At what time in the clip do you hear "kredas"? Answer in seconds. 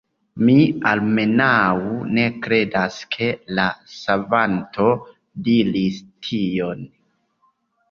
2.45-2.97